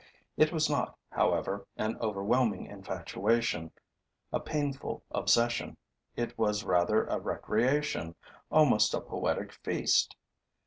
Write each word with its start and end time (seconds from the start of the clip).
It 0.35 0.51
was 0.51 0.67
not, 0.67 0.97
however, 1.11 1.67
an 1.77 1.95
overwhelming 2.01 2.65
infatuation, 2.65 3.71
a 4.33 4.39
painful 4.39 5.03
obsession; 5.11 5.77
it 6.15 6.35
was 6.39 6.63
rather 6.63 7.05
a 7.05 7.19
recreation, 7.19 8.15
almost 8.49 8.95
a 8.95 8.99
poetic 9.01 9.51
feast. 9.53 10.15